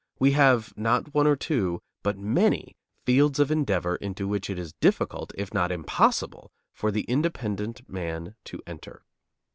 [0.17, 4.73] We have, not one or two, but many, fields of endeavor into which it is
[4.73, 9.03] difficult, if not impossible, for the independent man to enter.